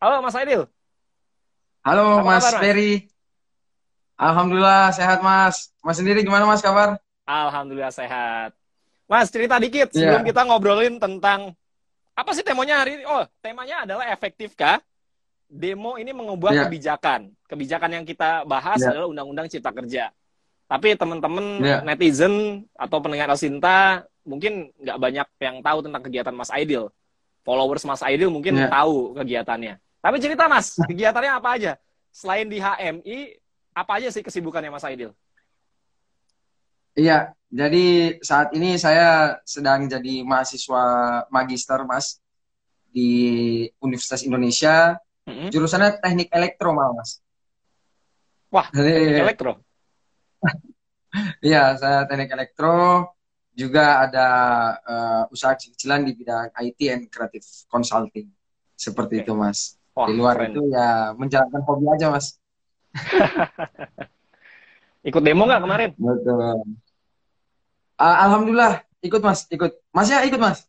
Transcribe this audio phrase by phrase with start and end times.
[0.00, 0.64] Halo Mas Aidil.
[1.84, 3.12] Halo Apa Mas Ferry.
[4.16, 5.76] Alhamdulillah sehat Mas.
[5.84, 6.96] Mas sendiri gimana Mas kabar?
[7.28, 8.56] Alhamdulillah sehat.
[9.04, 10.16] Mas cerita dikit iya.
[10.16, 10.28] sebelum yeah.
[10.32, 11.52] kita ngobrolin tentang
[12.16, 13.04] apa sih temanya hari ini?
[13.04, 14.80] Oh, temanya adalah efektifkah
[15.52, 16.64] demo ini mengubah yeah.
[16.64, 17.36] kebijakan.
[17.44, 18.96] Kebijakan yang kita bahas yeah.
[18.96, 20.16] adalah Undang-Undang Cipta Kerja.
[20.64, 21.84] Tapi teman-teman yeah.
[21.84, 26.88] netizen atau pendengar Asinta mungkin nggak banyak yang tahu tentang kegiatan Mas Aidil.
[27.44, 28.72] Followers Mas Aidil mungkin yeah.
[28.72, 29.76] tahu kegiatannya.
[30.00, 31.72] Tapi cerita Mas, kegiatannya apa aja?
[32.08, 33.36] Selain di HMI,
[33.76, 35.12] apa aja sih kesibukannya Mas Aidil?
[36.96, 40.82] Iya, jadi saat ini saya sedang jadi mahasiswa
[41.30, 42.18] magister Mas
[42.90, 43.10] di
[43.78, 44.98] Universitas Indonesia.
[45.26, 45.48] Mm-hmm.
[45.54, 47.22] Jurusannya teknik elektro malah Mas.
[48.50, 49.60] Wah, jadi, elektro?
[51.42, 53.10] Iya, saya teknik elektro.
[53.50, 54.28] Juga ada
[54.78, 58.30] uh, usaha kecil-kecilan di bidang IT and creative consulting.
[58.78, 59.22] Seperti okay.
[59.26, 59.79] itu Mas.
[60.00, 60.56] Wah, di luar keren.
[60.56, 62.40] itu ya menjalankan hobi aja mas.
[65.08, 65.90] Ikut demo nggak kemarin?
[65.96, 66.64] Betul.
[68.00, 69.72] Uh, alhamdulillah ikut mas ikut.
[69.92, 70.64] Mas ya ikut mas.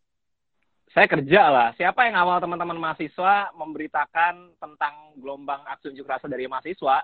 [0.91, 1.67] Saya kerja lah.
[1.75, 7.03] Siapa yang awal teman-teman mahasiswa memberitakan tentang gelombang aksi unjuk rasa dari mahasiswa?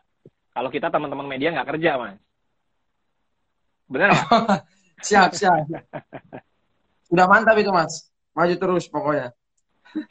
[0.52, 2.19] Kalau kita teman-teman media nggak kerja mas.
[3.88, 4.12] Benar
[5.08, 5.64] siap siap.
[7.16, 8.12] Udah mantap itu mas.
[8.36, 9.36] Maju terus pokoknya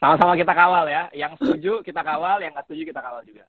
[0.01, 1.09] sama-sama kita kawal ya.
[1.13, 3.45] Yang setuju kita kawal, yang nggak setuju kita kawal juga.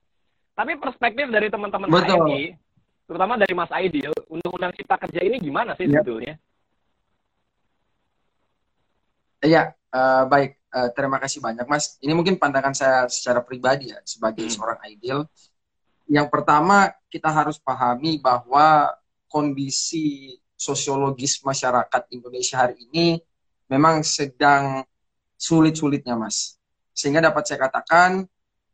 [0.58, 2.58] Tapi perspektif dari teman-teman HMI,
[3.06, 6.02] terutama dari Mas Aidil, undang-undang cipta kerja ini gimana sih ya.
[6.02, 6.36] sebetulnya?
[9.46, 10.58] Iya, uh, baik.
[10.68, 11.96] Uh, terima kasih banyak, Mas.
[12.04, 14.54] Ini mungkin pandangan saya secara pribadi ya, sebagai hmm.
[14.54, 15.30] seorang Aidil.
[16.10, 18.92] Yang pertama, kita harus pahami bahwa
[19.30, 23.22] kondisi sosiologis masyarakat Indonesia hari ini
[23.70, 24.82] memang sedang
[25.38, 26.58] sulit-sulitnya, Mas.
[26.92, 28.26] Sehingga dapat saya katakan,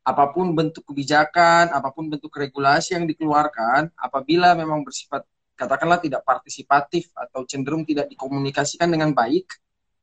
[0.04, 6.26] apa pun bentuk kebijakan, apa pun bentuk regulasi yang dikeluarkan, apabila memang bersifat katakanlah tidak
[6.28, 9.48] partisipatif atau cenderung tidak dikomunikasikan dengan baik,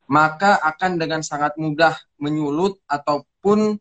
[0.09, 3.77] maka akan dengan sangat mudah menyulut ataupun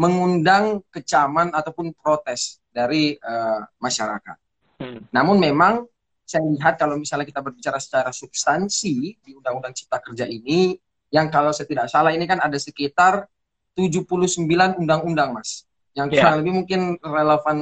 [0.00, 4.36] mengundang kecaman ataupun protes dari uh, masyarakat.
[4.80, 5.04] Hmm.
[5.12, 5.84] Namun memang
[6.24, 10.72] saya lihat kalau misalnya kita berbicara secara substansi di Undang-Undang Cipta Kerja ini,
[11.10, 13.26] yang kalau saya tidak salah ini kan ada sekitar
[13.74, 14.46] 79
[14.78, 15.66] undang-undang, Mas.
[15.94, 16.22] Yang yeah.
[16.22, 17.56] kurang lebih mungkin relevan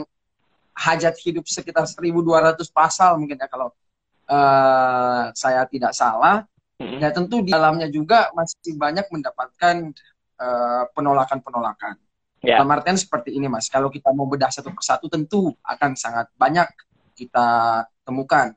[0.78, 3.72] hajat hidup sekitar 1200 pasal mungkin ya kalau
[4.28, 6.44] uh, saya tidak salah.
[6.78, 6.98] Mm-hmm.
[7.02, 9.90] Ya tentu di dalamnya juga masih banyak mendapatkan
[10.38, 11.98] uh, penolakan-penolakan.
[12.38, 12.62] Yeah.
[12.62, 13.66] Dalam artian seperti ini, Mas.
[13.66, 16.70] Kalau kita mau bedah satu persatu tentu akan sangat banyak
[17.18, 18.54] kita temukan.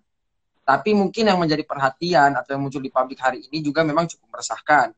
[0.71, 4.39] Tapi mungkin yang menjadi perhatian atau yang muncul di publik hari ini juga memang cukup
[4.39, 4.95] meresahkan.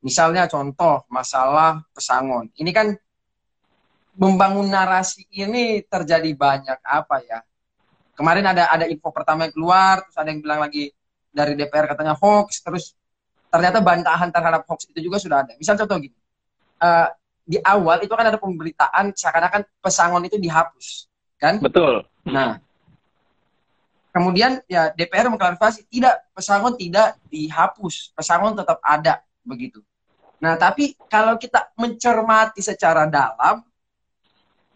[0.00, 2.48] Misalnya contoh masalah pesangon.
[2.56, 2.96] Ini kan
[4.16, 7.44] membangun narasi ini terjadi banyak apa ya?
[8.16, 10.88] Kemarin ada ada info pertama yang keluar, terus ada yang bilang lagi
[11.28, 12.96] dari DPR katanya hoax, terus
[13.52, 15.52] ternyata bantahan terhadap hoax itu juga sudah ada.
[15.60, 16.16] Misal contoh gini,
[16.80, 17.12] uh,
[17.44, 21.60] di awal itu kan ada pemberitaan seakan-akan pesangon itu dihapus, kan?
[21.60, 22.08] Betul.
[22.24, 22.56] Nah,
[24.10, 29.78] Kemudian ya DPR mengklarifikasi tidak pesangon tidak dihapus, pesangon tetap ada begitu.
[30.42, 33.62] Nah, tapi kalau kita mencermati secara dalam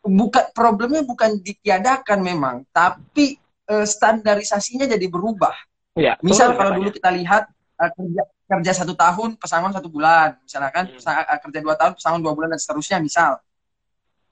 [0.05, 5.57] bukan problemnya bukan ditiadakan memang, tapi e, standarisasinya jadi berubah.
[5.97, 7.49] Ya, Misal kalau dulu kita lihat
[7.81, 11.41] e, kerja kerja satu tahun, pesangon satu bulan, misalkan hmm.
[11.49, 13.41] kerja dua tahun, pesangon dua bulan dan seterusnya, misal.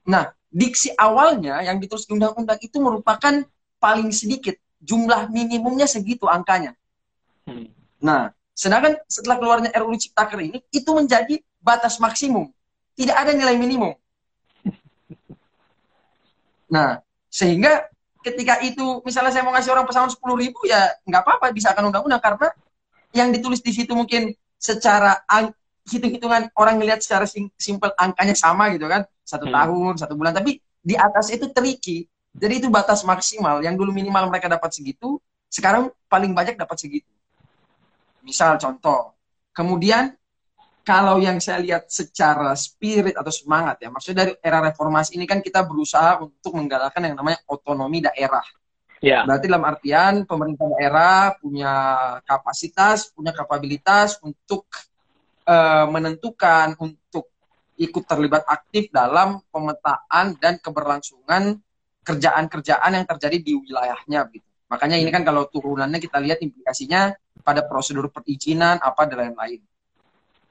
[0.04, 3.40] Nah, diksi awalnya yang ditulis di undang-undang itu merupakan
[3.80, 6.74] paling sedikit jumlah minimumnya segitu angkanya.
[7.46, 7.70] Hmm.
[8.02, 12.50] Nah, sedangkan setelah keluarnya RUU Ciptaker ini, itu menjadi batas maksimum.
[12.98, 13.94] Tidak ada nilai minimum.
[16.72, 17.84] Nah, sehingga
[18.24, 21.92] ketika itu, misalnya saya mau ngasih orang pesangon 10 ribu, ya nggak apa-apa, bisa akan
[21.92, 22.16] undang-undang.
[22.16, 22.48] Karena
[23.12, 25.20] yang ditulis di situ mungkin secara
[25.84, 27.28] hitung-hitungan orang melihat secara
[27.60, 29.04] simpel angkanya sama gitu kan.
[29.20, 29.54] Satu hmm.
[29.54, 30.32] tahun, satu bulan.
[30.32, 33.60] Tapi di atas itu tricky jadi itu batas maksimal.
[33.60, 35.20] Yang dulu minimal mereka dapat segitu,
[35.52, 37.12] sekarang paling banyak dapat segitu.
[38.24, 39.12] Misal contoh.
[39.52, 40.16] Kemudian
[40.82, 45.44] kalau yang saya lihat secara spirit atau semangat ya, maksudnya dari era reformasi ini kan
[45.44, 48.42] kita berusaha untuk menggalakkan yang namanya otonomi daerah.
[49.02, 49.26] Ya.
[49.26, 51.74] Berarti dalam artian pemerintah daerah punya
[52.22, 54.66] kapasitas, punya kapabilitas untuk
[55.46, 57.30] uh, menentukan, untuk
[57.76, 61.58] ikut terlibat aktif dalam pemetaan dan keberlangsungan
[62.02, 64.46] kerjaan-kerjaan yang terjadi di wilayahnya gitu.
[64.72, 67.12] Makanya ini kan kalau turunannya kita lihat implikasinya
[67.44, 69.60] pada prosedur perizinan apa dan lain-lain.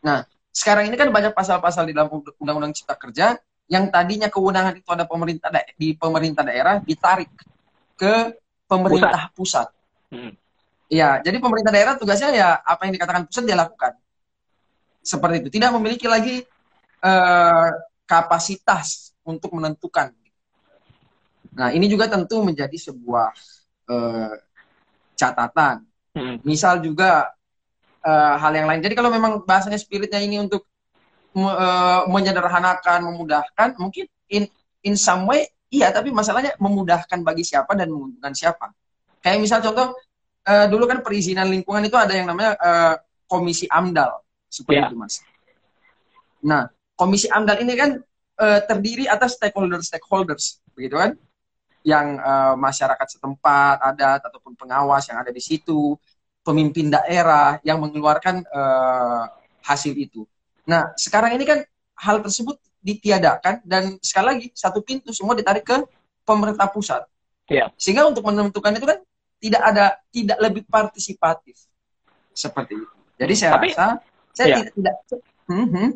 [0.05, 0.21] Nah,
[0.51, 3.39] sekarang ini kan banyak pasal-pasal di dalam Undang-Undang Cipta Kerja
[3.71, 5.47] yang tadinya kewenangan itu ada pemerintah
[5.79, 7.31] di pemerintah daerah ditarik
[7.95, 8.35] ke
[8.67, 9.67] pemerintah pusat.
[9.71, 10.11] pusat.
[10.11, 10.33] Hmm.
[10.91, 13.95] Ya, jadi pemerintah daerah tugasnya ya apa yang dikatakan pusat dia lakukan.
[15.01, 16.43] Seperti itu, tidak memiliki lagi
[17.01, 17.69] uh,
[18.05, 20.13] kapasitas untuk menentukan.
[21.51, 23.27] Nah, ini juga tentu menjadi sebuah
[23.91, 24.33] uh,
[25.19, 25.83] catatan.
[26.15, 26.39] Hmm.
[26.43, 27.31] Misal juga
[28.03, 28.81] uh, hal yang lain.
[28.83, 30.67] Jadi kalau memang bahasanya spiritnya ini untuk
[31.35, 34.47] uh, menyederhanakan, memudahkan, mungkin in
[34.81, 38.75] in some way iya, tapi masalahnya memudahkan bagi siapa dan menguntungkan siapa.
[39.23, 39.95] Kayak misal contoh
[40.49, 42.95] uh, dulu kan perizinan lingkungan itu ada yang namanya uh,
[43.29, 44.19] komisi AMDAL
[44.51, 44.89] seperti yeah.
[44.91, 45.23] itu mas.
[46.43, 46.67] Nah
[46.99, 47.91] komisi AMDAL ini kan
[48.41, 51.15] uh, terdiri atas stakeholders stakeholders begitu kan,
[51.81, 55.97] yang uh, masyarakat setempat, adat ataupun pengawas yang ada di situ,
[56.45, 59.25] pemimpin daerah yang mengeluarkan uh,
[59.65, 60.25] hasil itu.
[60.65, 61.59] Nah, sekarang ini kan
[62.01, 65.77] hal tersebut ditiadakan dan sekali lagi satu pintu semua ditarik ke
[66.25, 67.05] pemerintah pusat.
[67.45, 67.69] Yeah.
[67.77, 68.99] Sehingga untuk menentukan itu kan
[69.41, 71.57] tidak ada tidak lebih partisipatif
[72.33, 72.95] seperti itu.
[73.21, 73.87] Jadi saya Tapi, rasa
[74.33, 74.57] saya yeah.
[74.57, 74.95] tidak tidak.
[75.45, 75.89] Hmm, hmm.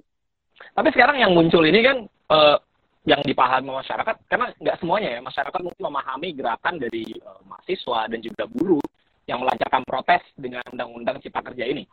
[0.75, 1.97] Tapi sekarang yang muncul ini kan
[2.29, 2.57] uh,
[3.05, 8.19] yang dipahami masyarakat karena nggak semuanya ya masyarakat mungkin memahami gerakan dari uh, mahasiswa dan
[8.19, 8.81] juga buruh
[9.29, 11.85] yang melancarkan protes dengan undang-undang cipta kerja ini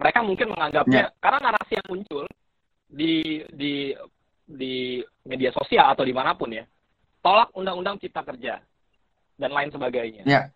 [0.00, 1.20] mereka mungkin menganggapnya yeah.
[1.20, 2.24] karena narasi yang muncul
[2.88, 3.92] di di
[4.48, 6.64] di media sosial atau di mana pun ya
[7.20, 8.56] tolak undang-undang cipta kerja
[9.36, 10.48] dan lain sebagainya yeah.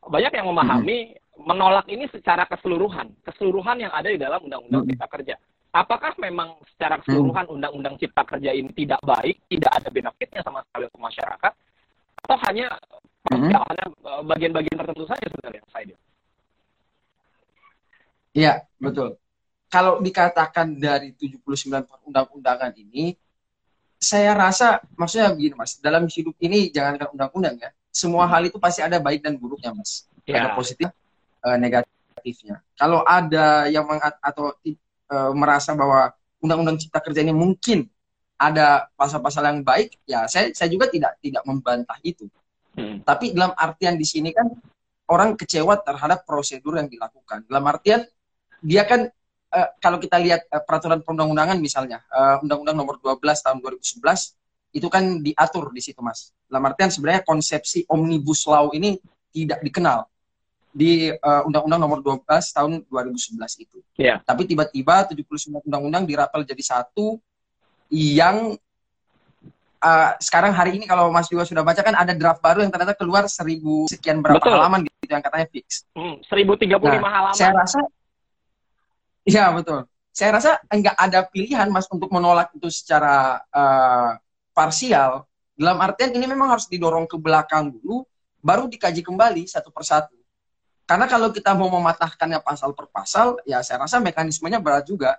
[0.00, 1.44] banyak yang memahami mm-hmm.
[1.44, 4.96] menolak ini secara keseluruhan keseluruhan yang ada di dalam undang-undang mm-hmm.
[4.96, 5.36] cipta kerja
[5.76, 7.56] apakah memang secara keseluruhan mm-hmm.
[7.60, 11.52] undang-undang cipta kerja ini tidak baik tidak ada benefitnya sama sekali untuk masyarakat
[12.24, 12.66] atau hanya
[13.28, 13.50] mm-hmm.
[13.52, 15.96] ya, hanya eh, bagian-bagian tertentu saja sebenarnya saya
[18.36, 19.16] Iya, betul.
[19.72, 23.16] Kalau dikatakan dari 79 undang-undangan ini,
[23.96, 28.84] saya rasa, maksudnya begini mas, dalam hidup ini jangankan undang-undang ya, semua hal itu pasti
[28.84, 30.04] ada baik dan buruknya mas.
[30.28, 30.44] Ya.
[30.44, 30.92] Ada positif,
[31.48, 32.60] uh, negatifnya.
[32.76, 34.52] Kalau ada yang meng atau
[35.10, 36.12] uh, merasa bahwa
[36.42, 37.86] undang-undang cipta kerja ini mungkin
[38.36, 42.28] ada pasal-pasal yang baik, ya saya saya juga tidak tidak membantah itu.
[42.76, 43.00] Hmm.
[43.00, 44.52] Tapi dalam artian di sini kan
[45.08, 47.48] orang kecewa terhadap prosedur yang dilakukan.
[47.48, 48.04] Dalam artian
[48.60, 49.08] dia kan
[49.56, 54.88] uh, kalau kita lihat uh, peraturan perundang-undangan misalnya uh, Undang-Undang Nomor 12 tahun 2011 itu
[54.92, 56.36] kan diatur di situ Mas.
[56.44, 59.00] Dalam artian sebenarnya konsepsi omnibus law ini
[59.32, 60.04] tidak dikenal
[60.76, 63.80] di Undang-Undang uh, Nomor 12 tahun 2011 itu.
[63.96, 64.20] Yeah.
[64.20, 67.16] Tapi tiba-tiba 79 undang-undang dirapel jadi satu
[67.88, 68.60] yang
[69.80, 72.92] uh, sekarang hari ini kalau Mas juga sudah baca kan ada draft baru yang ternyata
[72.92, 74.52] keluar seribu sekian berapa Betul.
[74.58, 75.88] halaman gitu yang katanya fix.
[75.96, 77.36] Hmm, 1035 nah, halaman.
[77.36, 77.80] Saya rasa
[79.26, 79.90] Iya betul.
[80.14, 84.14] Saya rasa enggak ada pilihan mas untuk menolak itu secara uh,
[84.54, 85.26] parsial.
[85.58, 88.06] Dalam artian ini memang harus didorong ke belakang dulu,
[88.40, 90.15] baru dikaji kembali satu persatu.
[90.86, 95.18] Karena kalau kita mau mematahkannya pasal per pasal, ya saya rasa mekanismenya berat juga.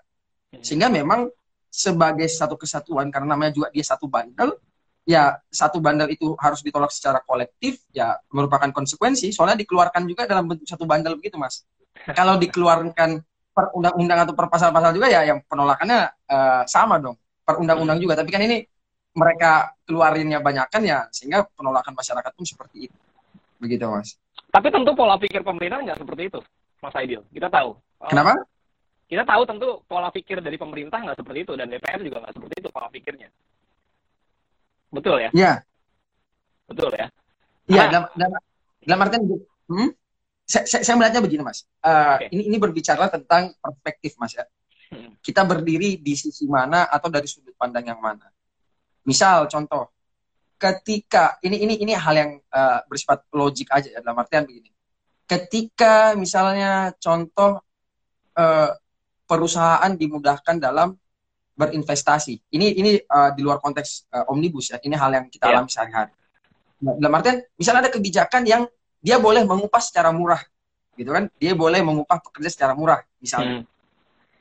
[0.63, 1.27] Sehingga memang
[1.67, 4.55] sebagai satu kesatuan, karena namanya juga dia satu bandel,
[5.03, 9.35] ya satu bandel itu harus ditolak secara kolektif, ya merupakan konsekuensi.
[9.35, 11.67] Soalnya dikeluarkan juga dalam bentuk satu bandel begitu, Mas.
[12.17, 13.19] Kalau dikeluarkan
[13.57, 18.13] per undang-undang atau per pasal-pasal juga ya yang penolakannya uh, sama dong per undang-undang juga
[18.13, 18.61] tapi kan ini
[19.17, 22.97] mereka keluarinnya banyak kan ya sehingga penolakan masyarakat pun seperti itu
[23.57, 24.17] begitu mas
[24.53, 26.39] tapi tentu pola pikir pemerintah nggak seperti itu
[26.81, 28.33] mas Aidil kita tahu eh, kenapa
[29.07, 32.55] kita tahu tentu pola pikir dari pemerintah nggak seperti itu dan DPR juga nggak seperti
[32.59, 33.29] itu pola pikirnya
[34.93, 35.53] betul ya iya
[36.67, 37.07] betul ya
[37.67, 38.41] iya dalam, dalam,
[38.83, 39.23] dalam artian
[39.67, 39.89] hmm?
[40.47, 41.67] saya, saya, saya melihatnya begini mas.
[41.83, 42.31] Uh, okay.
[42.31, 44.47] Ini ini berbicara tentang perspektif mas ya.
[44.87, 45.19] Hmm.
[45.19, 48.31] Kita berdiri di sisi mana atau dari sudut pandang yang mana.
[49.03, 49.91] Misal contoh,
[50.57, 54.73] ketika ini ini ini hal yang uh, bersifat logik aja ya dalam artian begini.
[55.27, 57.61] Ketika misalnya contoh
[58.37, 58.69] uh,
[59.27, 60.97] perusahaan dimudahkan dalam
[61.57, 62.53] berinvestasi.
[62.53, 64.77] Ini ini uh, di luar konteks uh, omnibus ya.
[64.77, 65.57] Ini hal yang kita yeah.
[65.57, 66.13] alami sehari-hari.
[66.85, 68.63] Nah, dalam artian misalnya ada kebijakan yang
[69.01, 70.41] dia boleh mengupah secara murah
[70.97, 73.65] gitu kan dia boleh mengupah pekerja secara murah misalnya hmm.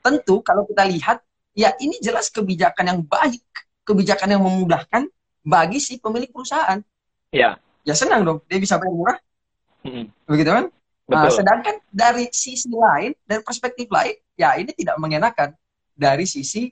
[0.00, 1.20] tentu kalau kita lihat
[1.52, 3.44] ya ini jelas kebijakan yang baik
[3.85, 5.06] kebijakan yang memudahkan
[5.46, 6.82] bagi si pemilik perusahaan
[7.30, 7.54] ya
[7.86, 9.18] ya senang dong dia bisa bayar murah
[9.86, 10.06] hmm.
[10.26, 10.66] begitu kan
[11.06, 15.54] Nah, sedangkan dari sisi lain dari perspektif lain ya ini tidak mengenakan
[15.94, 16.66] dari sisi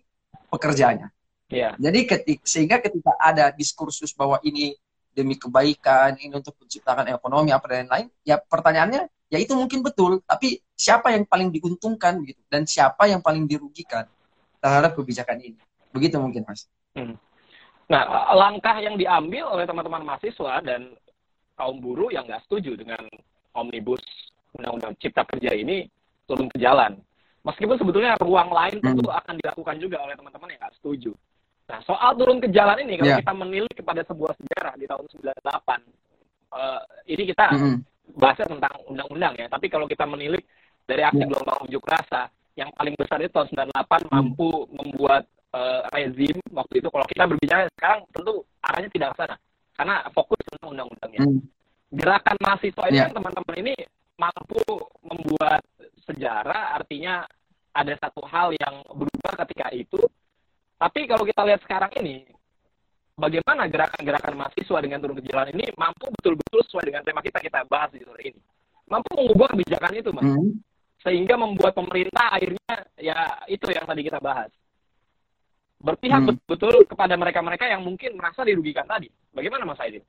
[0.50, 1.06] pekerjanya
[1.46, 1.78] ya.
[1.78, 4.74] jadi ketik sehingga ketika ada diskursus bahwa ini
[5.14, 10.20] demi kebaikan, ini untuk menciptakan ekonomi apa dan lain, ya pertanyaannya ya itu mungkin betul,
[10.26, 14.10] tapi siapa yang paling diuntungkan gitu dan siapa yang paling dirugikan
[14.58, 15.60] terhadap kebijakan ini?
[15.94, 16.66] Begitu mungkin, Mas.
[16.98, 17.14] Hmm.
[17.84, 20.96] Nah, langkah yang diambil oleh teman-teman mahasiswa dan
[21.54, 23.04] kaum buruh yang nggak setuju dengan
[23.54, 24.00] omnibus
[24.56, 25.86] undang-undang cipta kerja ini
[26.24, 26.96] turun ke jalan.
[27.44, 29.20] Meskipun sebetulnya ruang lain tentu hmm.
[29.20, 31.12] akan dilakukan juga oleh teman-teman yang nggak setuju.
[31.64, 33.20] Nah, soal turun ke jalan ini, kalau yeah.
[33.24, 35.80] kita menilik kepada sebuah sejarah di tahun 98, uh,
[36.60, 36.80] eh,
[37.12, 39.48] ini kita mm bahasnya tentang undang-undang ya.
[39.48, 40.44] Tapi kalau kita menilik
[40.84, 41.28] dari aksi yeah.
[41.32, 44.12] gelombang unjuk rasa, yang paling besar itu tahun 98 mm.
[44.12, 45.24] mampu membuat
[45.54, 46.88] uh, rezim waktu itu.
[46.90, 49.36] Kalau kita berbicara sekarang, tentu arahnya tidak ke sana.
[49.74, 51.20] Karena fokus tentang undang-undangnya.
[51.22, 51.40] Mm.
[51.94, 53.10] Gerakan mahasiswa ini, yeah.
[53.14, 53.74] teman-teman ini
[54.18, 54.62] mampu
[55.06, 55.62] membuat
[56.06, 57.22] sejarah, artinya
[57.74, 60.02] ada satu hal yang berubah ketika itu
[60.84, 62.26] tapi kalau kita lihat sekarang ini,
[63.14, 67.64] bagaimana gerakan-gerakan mahasiswa dengan turun ke jalan ini mampu betul-betul sesuai dengan tema kita kita
[67.70, 68.40] bahas di sore ini.
[68.90, 70.28] Mampu mengubah kebijakan itu, Mas.
[70.28, 70.52] Hmm.
[71.00, 73.16] Sehingga membuat pemerintah akhirnya ya
[73.48, 74.52] itu yang tadi kita bahas.
[75.84, 76.48] Berpihak hmm.
[76.48, 79.12] betul kepada mereka-mereka yang mungkin merasa dirugikan tadi.
[79.36, 80.00] Bagaimana Mas Aidin?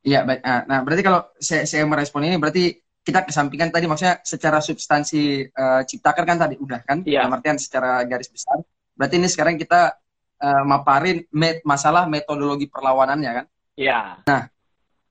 [0.00, 0.40] Iya, baik.
[0.40, 5.52] Ah, nah, berarti kalau saya, saya merespon ini berarti kita kesampingkan tadi maksudnya secara substansi
[5.52, 7.04] uh, ciptaker kan tadi udah kan?
[7.04, 7.28] Iya.
[7.28, 8.64] Dalam artian secara garis besar
[9.00, 9.96] Berarti ini sekarang kita
[10.44, 13.46] uh, maparin met masalah metodologi perlawanannya kan?
[13.72, 14.20] Iya.
[14.28, 14.42] Nah,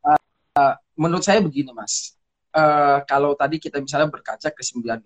[0.05, 0.19] uh,
[0.61, 2.13] uh, menurut saya begini mas,
[2.53, 5.01] uh, kalau tadi kita misalnya berkaca ke 98,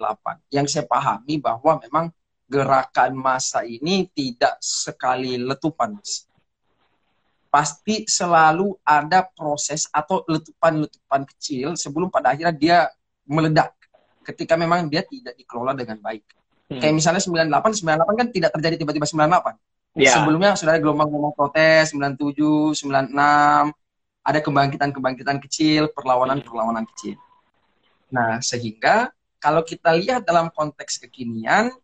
[0.52, 2.12] yang saya pahami bahwa memang
[2.54, 6.30] gerakan massa ini tidak sekali letupan mas.
[7.50, 12.78] Pasti selalu ada proses atau letupan-letupan kecil sebelum pada akhirnya dia
[13.26, 13.74] meledak
[14.22, 16.26] ketika memang dia tidak dikelola dengan baik.
[16.70, 16.78] Hmm.
[16.82, 19.58] Kayak misalnya 98, 98 kan tidak terjadi tiba-tiba 98.
[19.94, 20.14] Yeah.
[20.18, 23.14] Sebelumnya sudah ada gelombang-gelombang protes, 97, 96,
[24.24, 27.20] ada kebangkitan-kebangkitan kecil, perlawanan-perlawanan kecil.
[28.10, 31.76] Nah, sehingga kalau kita lihat dalam konteks kekinian,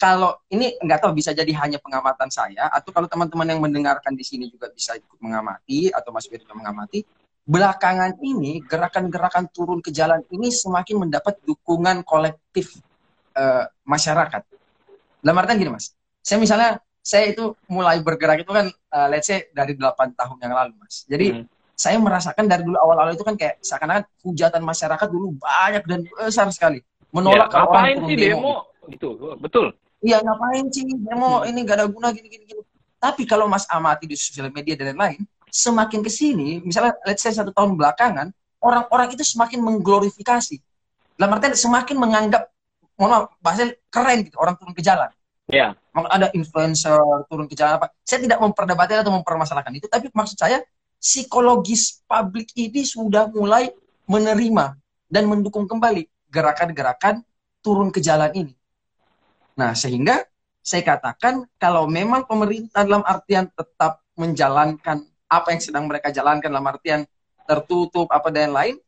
[0.00, 4.24] kalau ini nggak tahu bisa jadi hanya pengamatan saya, atau kalau teman-teman yang mendengarkan di
[4.24, 7.04] sini juga bisa ikut mengamati, atau Mas Firman mengamati,
[7.44, 12.80] belakangan ini gerakan-gerakan turun ke jalan ini semakin mendapat dukungan kolektif
[13.36, 14.40] uh, masyarakat.
[15.20, 15.92] Dalam artian gini mas,
[16.24, 20.52] saya misalnya saya itu mulai bergerak itu kan uh, let's say dari 8 tahun yang
[20.56, 21.04] lalu mas.
[21.04, 21.44] Jadi hmm.
[21.76, 26.48] saya merasakan dari dulu awal-awal itu kan kayak seakan-akan hujatan masyarakat dulu banyak dan besar
[26.54, 26.80] sekali
[27.10, 28.54] menolak ya, ngapain sih demo, demo
[28.94, 29.08] gitu.
[29.42, 29.66] Betul.
[30.00, 31.48] Iya ngapain sih demo hmm.
[31.52, 32.62] ini gak ada guna gini gini gini.
[33.00, 37.32] Tapi kalau Mas amati di sosial media dan lain-lain, semakin ke sini, misalnya let's say
[37.32, 38.28] satu tahun belakangan,
[38.60, 40.60] orang-orang itu semakin mengglorifikasi.
[41.16, 42.52] Dalam artian semakin menganggap
[43.00, 45.08] mohon maaf bahasanya keren gitu orang turun ke jalan
[45.48, 45.72] Iya.
[45.72, 46.06] Yeah.
[46.12, 47.00] ada influencer
[47.32, 50.60] turun ke jalan apa saya tidak memperdebatkan atau mempermasalahkan itu tapi maksud saya
[51.00, 53.72] psikologis publik ini sudah mulai
[54.04, 54.76] menerima
[55.08, 57.24] dan mendukung kembali gerakan-gerakan
[57.64, 58.52] turun ke jalan ini
[59.60, 60.24] nah sehingga
[60.64, 66.64] saya katakan kalau memang pemerintah dalam artian tetap menjalankan apa yang sedang mereka jalankan dalam
[66.64, 67.04] artian
[67.44, 68.80] tertutup apa dan lain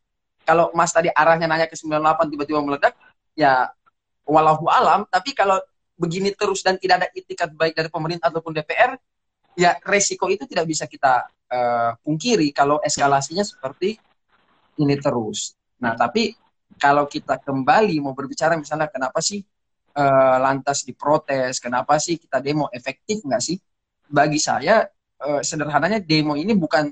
[0.43, 2.95] kalau Mas tadi arahnya nanya ke 98 tiba-tiba meledak
[3.39, 3.71] ya
[4.27, 5.07] walau alam.
[5.07, 5.59] Tapi kalau
[5.95, 8.99] begini terus dan tidak ada itikat baik dari pemerintah ataupun DPR
[9.55, 13.99] ya resiko itu tidak bisa kita uh, pungkiri kalau eskalasinya seperti
[14.81, 15.55] ini terus.
[15.79, 16.35] Nah tapi
[16.81, 19.45] kalau kita kembali mau berbicara misalnya kenapa sih
[19.97, 23.57] uh, lantas diprotes kenapa sih kita demo efektif nggak sih
[24.09, 24.85] bagi saya
[25.23, 26.91] uh, sederhananya demo ini bukan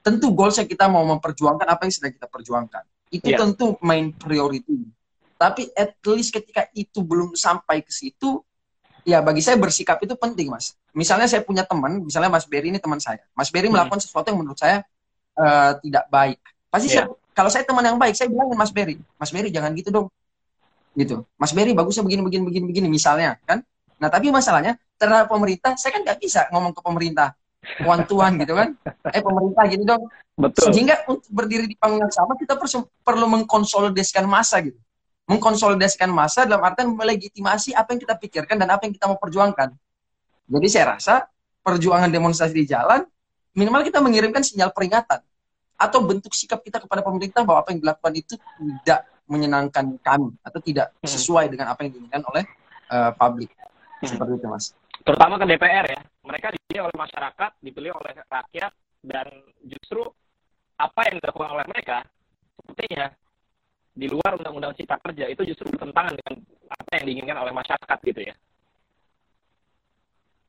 [0.00, 3.38] tentu goalsnya kita mau memperjuangkan apa yang sedang kita perjuangkan itu yeah.
[3.38, 4.86] tentu main priority
[5.40, 8.44] tapi at least ketika itu belum sampai ke situ,
[9.08, 10.76] ya bagi saya bersikap itu penting, Mas.
[10.92, 13.24] Misalnya saya punya teman, misalnya Mas Berry ini teman saya.
[13.32, 13.80] Mas Berry hmm.
[13.80, 14.84] melakukan sesuatu yang menurut saya
[15.40, 16.36] uh, tidak baik.
[16.68, 17.08] Pasti yeah.
[17.08, 20.12] saya, kalau saya teman yang baik, saya bilang Mas Berry, Mas Berry jangan gitu dong.
[20.94, 21.22] Gitu.
[21.38, 23.62] Mas Berry bagusnya begini, begini, begini, begini, misalnya, kan?
[24.00, 27.36] Nah, tapi masalahnya, terhadap pemerintah, saya kan nggak bisa ngomong ke pemerintah
[27.84, 28.72] one to one gitu kan
[29.12, 30.72] eh pemerintah gitu dong Betul.
[30.72, 32.56] sehingga untuk berdiri di panggung yang sama kita
[33.04, 34.80] perlu mengkonsolidasikan masa gitu
[35.30, 39.70] mengkonsolidasikan masa dalam artian melegitimasi apa yang kita pikirkan dan apa yang kita mau perjuangkan.
[40.50, 41.30] Jadi saya rasa
[41.62, 43.06] perjuangan demonstrasi di jalan
[43.54, 45.22] minimal kita mengirimkan sinyal peringatan
[45.78, 48.34] atau bentuk sikap kita kepada pemerintah bahwa apa yang dilakukan itu
[48.82, 51.06] tidak menyenangkan kami atau tidak hmm.
[51.06, 52.44] sesuai dengan apa yang diinginkan oleh
[52.90, 53.54] uh, publik.
[54.02, 54.10] Hmm.
[54.10, 54.74] Seperti itu, Mas.
[55.06, 56.00] Terutama ke DPR ya.
[56.26, 59.26] Mereka dipilih oleh masyarakat, dipilih oleh rakyat dan
[59.64, 60.04] justru
[60.76, 62.04] apa yang dilakukan oleh mereka
[62.60, 63.08] sepertinya
[63.90, 66.34] di luar undang-undang cipta kerja itu justru bertentangan dengan
[66.68, 68.34] apa yang diinginkan oleh masyarakat gitu ya.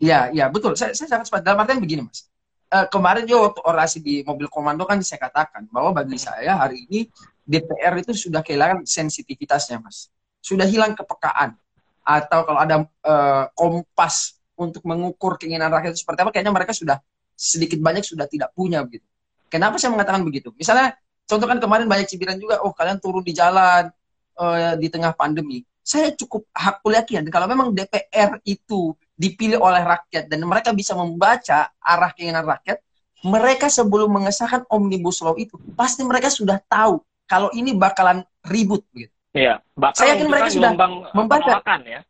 [0.02, 0.74] Iya, iya betul.
[0.74, 1.46] Saya, saya sangat sepakat.
[1.46, 2.26] Dalam artian begini, Mas.
[2.72, 6.24] Uh, kemarin juga waktu orasi di mobil komando kan saya katakan bahwa bagi hmm.
[6.24, 7.12] saya hari ini
[7.46, 10.08] DPR itu sudah kehilangan sensitivitasnya, Mas.
[10.42, 11.58] Sudah hilang kepekaan.
[12.02, 16.98] Atau kalau ada uh, kompas untuk mengukur keinginan rakyat itu seperti apa, kayaknya mereka sudah
[17.34, 19.06] sedikit banyak sudah tidak punya begitu.
[19.50, 20.54] Kenapa saya mengatakan begitu?
[20.56, 20.94] Misalnya,
[21.26, 23.90] contoh kan kemarin banyak cibiran juga, oh kalian turun di jalan
[24.38, 25.66] uh, di tengah pandemi.
[25.82, 31.74] Saya cukup hakul yakin, kalau memang DPR itu dipilih oleh rakyat dan mereka bisa membaca
[31.82, 32.78] arah keinginan rakyat,
[33.22, 39.08] mereka sebelum mengesahkan omnibus law itu pasti mereka sudah tahu kalau ini bakalan ribut gitu.
[39.32, 40.72] Iya, bakal saya yakin mereka sudah
[41.16, 41.64] membaca.
[41.88, 42.04] Ya?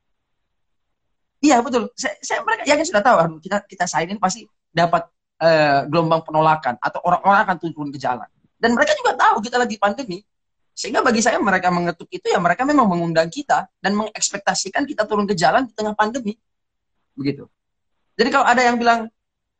[1.37, 1.93] Iya betul.
[1.93, 5.05] Saya, saya mereka yakin sudah tahu kita kita sainin pasti dapat
[5.37, 8.25] uh, gelombang penolakan atau orang-orang akan turun ke jalan.
[8.57, 10.25] Dan mereka juga tahu kita lagi pandemi.
[10.73, 15.29] Sehingga bagi saya mereka mengetuk itu ya mereka memang mengundang kita dan mengekspektasikan kita turun
[15.29, 16.33] ke jalan di tengah pandemi.
[17.13, 17.45] Begitu.
[18.17, 19.05] Jadi kalau ada yang bilang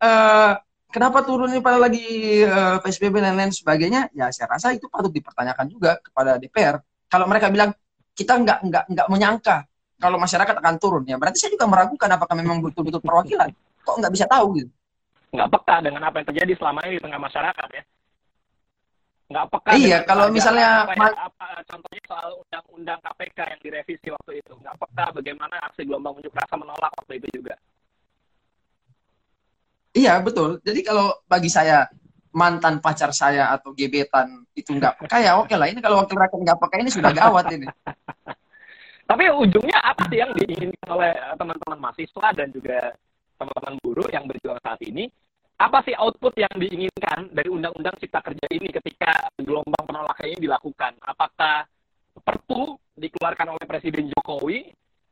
[0.02, 0.54] uh,
[0.92, 2.04] kenapa turun ini pada lagi
[2.44, 6.78] uh, eh, PSBB dan lain sebagainya, ya saya rasa itu patut dipertanyakan juga kepada DPR.
[7.08, 7.72] Kalau mereka bilang
[8.12, 9.58] kita nggak nggak nggak menyangka
[10.02, 13.54] kalau masyarakat akan turun, ya berarti saya juga meragukan apakah memang betul-betul perwakilan.
[13.86, 14.72] Kok nggak bisa tahu gitu?
[15.32, 17.84] Nggak peka dengan apa yang terjadi selama ini di tengah masyarakat ya.
[19.32, 19.70] Nggak peka.
[19.78, 24.76] Iya, kalau misalnya apa, ya, apa, contohnya soal undang-undang KPK yang direvisi waktu itu, nggak
[24.76, 27.56] peka bagaimana aksi gelombang unjuk rasa menolak waktu itu juga.
[29.92, 30.64] Iya betul.
[30.64, 31.84] Jadi kalau bagi saya
[32.32, 35.68] mantan pacar saya atau gebetan itu nggak peka ya oke lah.
[35.68, 37.68] Ini kalau wakil rakyat nggak peka ini sudah gawat ini.
[39.12, 42.96] Tapi ujungnya apa sih yang diinginkan oleh teman-teman mahasiswa dan juga
[43.36, 45.12] teman-teman buruh yang berjuang saat ini?
[45.60, 50.96] Apa sih output yang diinginkan dari Undang-Undang Cipta Kerja ini ketika gelombang penolakan ini dilakukan?
[51.04, 51.68] Apakah
[52.12, 54.72] Perpu dikeluarkan oleh Presiden Jokowi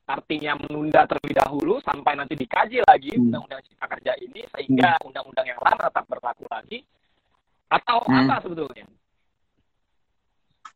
[0.10, 3.30] artinya menunda terlebih dahulu sampai nanti dikaji lagi hmm.
[3.30, 5.08] undang-undang cipta kerja ini sehingga hmm.
[5.14, 6.82] undang-undang yang lama tetap berlaku lagi
[7.70, 8.18] atau hmm.
[8.26, 8.86] apa sebetulnya?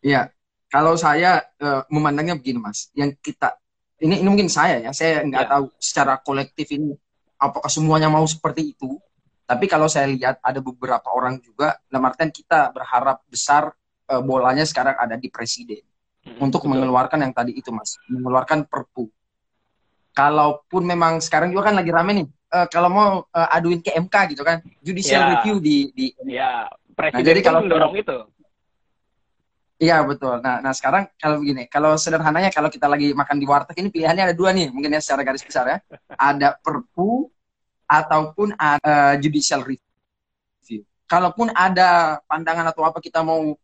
[0.05, 0.21] Iya,
[0.69, 3.57] kalau saya uh, memandangnya begini mas, yang kita
[4.05, 5.49] ini ini mungkin saya ya, saya nggak ya.
[5.49, 6.93] tahu secara kolektif ini
[7.41, 9.01] apakah semuanya mau seperti itu.
[9.43, 13.75] Tapi kalau saya lihat ada beberapa orang juga, dalam artian kita berharap besar
[14.07, 15.83] uh, bolanya sekarang ada di presiden
[16.23, 16.77] hmm, untuk betul.
[16.77, 19.11] mengeluarkan yang tadi itu mas, mengeluarkan perpu
[20.13, 24.37] kalaupun memang sekarang juga kan lagi rame nih uh, kalau mau uh, aduin ke MK
[24.37, 25.31] gitu kan judicial yeah.
[25.37, 28.17] review di di ya presiden nah, jadi kalau mendorong itu
[29.83, 30.39] Iya betul.
[30.39, 34.31] Nah, nah sekarang kalau begini, kalau sederhananya kalau kita lagi makan di warteg ini pilihannya
[34.31, 35.77] ada dua nih, mungkin ya secara garis besar ya.
[36.15, 37.27] Ada perpu
[37.83, 38.79] ataupun ada
[39.11, 40.87] uh, judicial review.
[41.03, 43.59] Kalaupun ada pandangan atau apa kita mau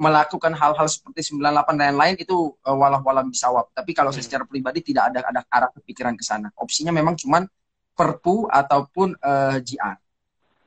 [0.00, 3.68] melakukan hal-hal seperti 98 dan lain-lain itu uh, walau-walau bisawab.
[3.76, 4.20] Tapi kalau hmm.
[4.24, 6.48] secara pribadi tidak ada ada arah kepikiran ke sana.
[6.56, 7.44] Opsinya memang cuma
[7.92, 9.96] Perpu ataupun uh, eh, GR.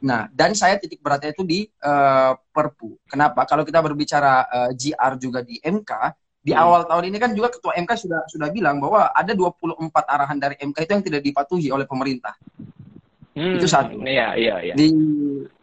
[0.06, 3.02] Nah, dan saya titik beratnya itu di uh, Perpu.
[3.10, 3.50] Kenapa?
[3.50, 5.92] Kalau kita berbicara uh, GR juga di MK,
[6.46, 6.62] di hmm.
[6.62, 10.54] awal tahun ini kan juga ketua MK sudah sudah bilang bahwa ada 24 arahan dari
[10.62, 12.38] MK itu yang tidak dipatuhi oleh pemerintah.
[13.34, 13.98] Hmm, itu satu.
[14.06, 14.74] Iya, iya, iya.
[14.78, 15.55] Di Eh,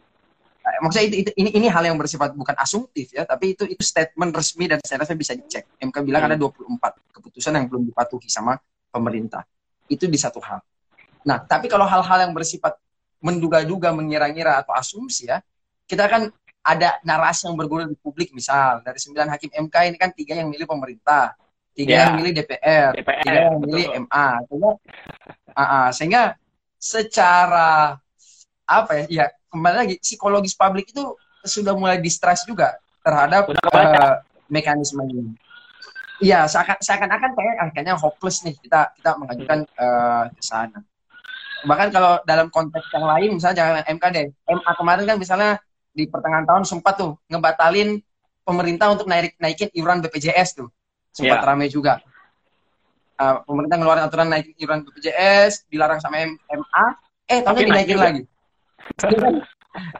[0.63, 4.31] maksudnya itu, itu ini ini hal yang bersifat bukan asumtif ya, tapi itu itu statement
[4.31, 5.67] resmi dan saya rasa bisa dicek.
[5.75, 6.29] MK bilang hmm.
[6.31, 8.55] ada 24 keputusan yang belum dipatuhi sama
[8.87, 9.43] pemerintah.
[9.91, 10.63] Itu di satu hal.
[11.27, 12.79] Nah, tapi kalau hal-hal yang bersifat
[13.23, 15.43] menduga-duga, mengira-ngira atau asumsi ya,
[15.87, 16.31] kita kan
[16.63, 20.47] ada narasi yang bergulir di publik misal dari sembilan hakim MK ini kan tiga yang
[20.47, 21.35] milih pemerintah,
[21.75, 22.03] tiga yeah.
[22.07, 23.67] yang milih DPR, DPR tiga yang betul.
[23.67, 24.27] milih MA.
[24.47, 26.23] Sehingga, uh, uh, sehingga
[26.79, 27.99] secara
[28.63, 31.13] apa ya, ya kembali lagi psikologis publik itu
[31.45, 32.73] sudah mulai distress juga
[33.05, 35.37] terhadap uh, mekanisme ini.
[36.23, 40.79] Iya, seakan, seakan-akan kayak ah, kayaknya hopeless nih kita kita mengajukan uh, ke sana.
[41.67, 44.17] Bahkan kalau dalam konteks yang lain, misalnya jangan MKD,
[44.49, 45.51] MA kemarin kan misalnya
[45.93, 48.01] di pertengahan tahun sempat tuh ngebatalin
[48.47, 50.71] pemerintah untuk naik naikin iuran BPJS tuh,
[51.11, 51.47] sempat yeah.
[51.47, 51.99] ramai juga.
[53.19, 56.85] Uh, pemerintah ngeluarin aturan naikin iuran BPJS, dilarang sama MA,
[57.29, 58.23] eh tapi dinaikin lagi.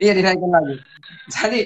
[0.04, 0.76] Iya dinaikkan lagi.
[1.32, 1.60] Jadi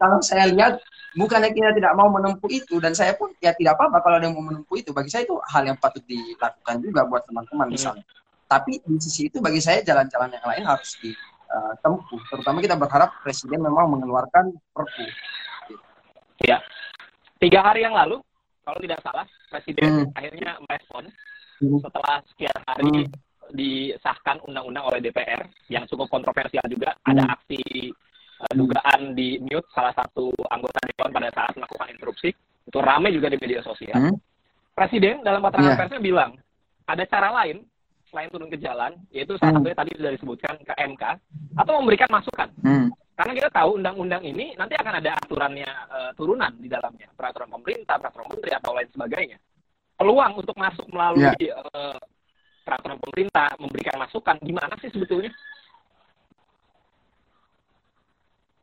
[0.00, 0.82] kalau saya lihat
[1.14, 4.36] bukannya kita tidak mau menempuh itu dan saya pun ya tidak apa-apa kalau ada yang
[4.38, 7.74] mau menempuh itu bagi saya itu hal yang patut dilakukan juga buat teman-teman hmm.
[7.74, 8.04] misalnya.
[8.48, 12.18] Tapi di sisi itu bagi saya jalan-jalan yang lain harus ditempuh.
[12.20, 15.04] Uh, Terutama kita berharap presiden memang mengeluarkan perpu.
[16.42, 16.58] Ya,
[17.38, 18.18] tiga hari yang lalu
[18.66, 20.18] kalau tidak salah presiden hmm.
[20.18, 21.04] akhirnya merespon
[21.62, 21.78] hmm.
[21.80, 26.96] setelah sekian hari hmm disahkan undang-undang oleh DPR yang cukup kontroversial juga.
[27.04, 27.14] Hmm.
[27.14, 27.92] Ada aksi
[28.42, 32.32] uh, dugaan di mute salah satu anggota dewan pada saat melakukan interupsi.
[32.64, 33.94] Itu ramai juga di media sosial.
[33.94, 34.16] Hmm.
[34.72, 35.80] Presiden dalam keterangan yeah.
[35.80, 36.30] persnya bilang
[36.88, 37.62] ada cara lain
[38.12, 39.64] selain turun ke jalan, yaitu salah hmm.
[39.64, 41.04] satunya tadi sudah disebutkan ke MK
[41.56, 42.48] atau memberikan masukan.
[42.60, 42.88] Hmm.
[43.12, 47.96] Karena kita tahu undang-undang ini nanti akan ada aturannya uh, turunan di dalamnya, peraturan pemerintah,
[48.00, 49.38] peraturan menteri atau lain sebagainya.
[49.96, 51.36] Peluang untuk masuk melalui yeah.
[51.40, 51.56] Ya.
[51.72, 51.96] uh,
[52.62, 55.30] peraturan pemerintah, memberikan masukan, gimana sih sebetulnya?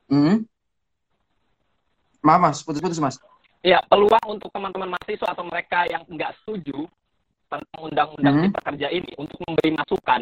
[0.10, 0.44] Hmm.
[2.26, 3.16] Maaf mas, putus-putus mas.
[3.62, 6.88] Ya, peluang untuk teman-teman mahasiswa atau mereka yang nggak setuju
[7.50, 8.44] tentang undang-undang hmm.
[8.48, 10.22] cipta kerja ini untuk memberi masukan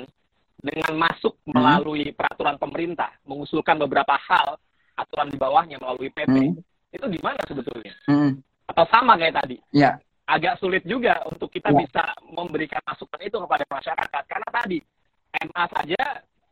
[0.57, 1.53] dengan masuk hmm.
[1.53, 4.57] melalui peraturan pemerintah, mengusulkan beberapa hal
[4.97, 6.95] aturan di bawahnya melalui PP, hmm.
[6.97, 7.93] itu gimana sebetulnya?
[8.09, 8.41] Hmm.
[8.67, 9.57] Atau sama kayak tadi?
[9.69, 10.01] Ya.
[10.27, 11.79] Agak sulit juga untuk kita ya.
[11.87, 12.03] bisa
[12.35, 14.79] memberikan masukan itu kepada masyarakat karena tadi
[15.39, 16.03] MA saja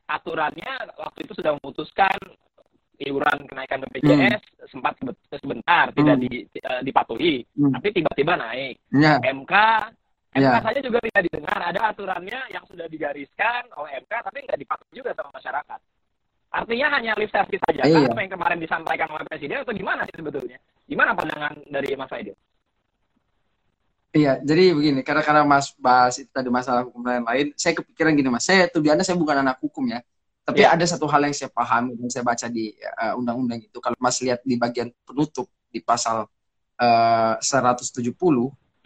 [0.07, 2.15] aturannya waktu itu sudah memutuskan
[3.03, 4.67] iuran kenaikan BPJS hmm.
[4.71, 4.95] sempat
[5.27, 5.97] sebentar hmm.
[5.99, 6.31] tidak di,
[6.63, 7.71] uh, dipatuhi, hmm.
[7.75, 8.75] tapi tiba-tiba naik.
[8.95, 9.19] Ya.
[9.19, 9.53] MK
[10.35, 10.59] MK ya.
[10.59, 11.59] saja juga tidak didengar.
[11.59, 15.79] Ada aturannya yang sudah digariskan oleh MK, tapi nggak dipatuhi juga sama masyarakat.
[16.55, 17.83] Artinya hanya lip service saja.
[17.83, 18.07] Iya.
[18.07, 20.57] Apa yang kemarin disampaikan oleh Presiden atau gimana sih sebetulnya?
[20.87, 22.35] Gimana pandangan dari Mas Aidil?
[24.15, 28.15] Iya, jadi begini, karena karena Mas bahas itu tadi masalah hukum dan lain-lain, saya kepikiran
[28.15, 29.99] gini Mas, saya tuh biasa saya bukan anak hukum ya,
[30.47, 30.71] tapi ya.
[30.71, 33.75] ada satu hal yang saya pahami dan saya baca di uh, undang-undang itu.
[33.83, 36.31] Kalau Mas lihat di bagian penutup di pasal
[36.79, 37.91] uh, 170,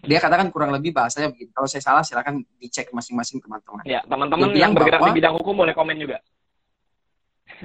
[0.01, 1.53] dia katakan kurang lebih bahasanya begitu.
[1.53, 3.85] Kalau saya salah silakan dicek masing-masing teman-teman.
[3.85, 6.17] Ya, teman-teman yang bergerak bahwa, di bidang hukum boleh komen juga.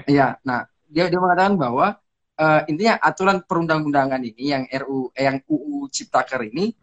[0.05, 1.97] Iya, nah dia dia mengatakan bahwa
[2.37, 6.77] uh, intinya aturan perundang-undangan ini yang RU eh, yang UU Ciptaker ini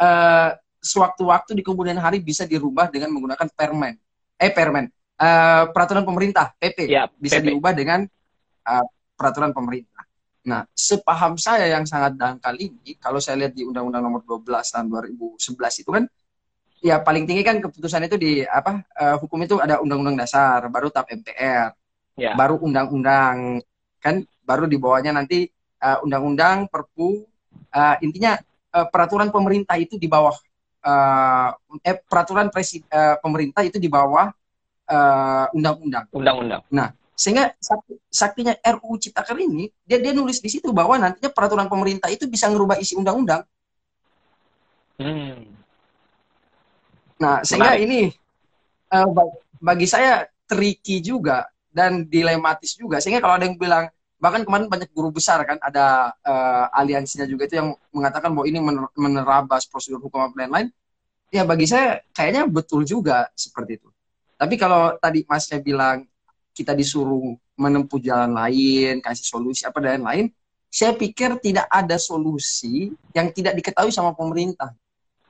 [0.00, 3.96] uh, sewaktu-waktu di kemudian hari bisa dirubah dengan menggunakan permen.
[4.34, 7.54] Eh permen uh, peraturan pemerintah PP ya, bisa PP.
[7.54, 8.00] diubah dengan
[8.66, 10.02] uh, peraturan pemerintah.
[10.44, 14.86] Nah, sepaham saya yang sangat dangkal ini, kalau saya lihat di Undang-Undang Nomor 12 tahun
[14.92, 16.04] 2011 itu kan,
[16.84, 20.92] ya paling tinggi kan keputusan itu di apa uh, hukum itu ada Undang-Undang Dasar, baru
[20.92, 21.72] TAP MPR,
[22.20, 22.36] ya.
[22.36, 23.64] baru Undang-Undang
[24.04, 25.48] kan, baru di bawahnya nanti
[25.80, 27.24] uh, Undang-Undang Perpu,
[27.72, 28.36] uh, intinya
[28.74, 30.34] uh, peraturan pemerintah itu di bawah
[30.82, 34.34] uh, eh, peraturan presiden uh, pemerintah itu di bawah
[34.84, 36.04] Eh, undang-undang.
[36.12, 36.60] Uh, undang-undang.
[36.68, 37.56] Nah, sehingga
[38.12, 42.52] saktinya RUU Ciptaker ini dia dia nulis di situ bahwa nantinya peraturan pemerintah itu bisa
[42.52, 43.48] ngerubah isi undang-undang.
[45.00, 45.48] Hmm.
[47.16, 47.88] Nah, sehingga Menarik.
[47.88, 48.00] ini
[48.92, 49.08] uh,
[49.56, 53.00] bagi saya tricky juga dan dilematis juga.
[53.00, 53.88] Sehingga kalau ada yang bilang
[54.24, 58.56] bahkan kemarin banyak guru besar kan ada uh, aliansinya juga itu yang mengatakan bahwa ini
[58.96, 60.68] menerabas prosedur hukum dan lain-lain.
[61.28, 63.92] Ya bagi saya kayaknya betul juga seperti itu.
[64.40, 66.08] Tapi kalau tadi Masnya bilang
[66.56, 70.32] kita disuruh menempuh jalan lain, kasih solusi apa dan lain,
[70.72, 74.72] saya pikir tidak ada solusi yang tidak diketahui sama pemerintah.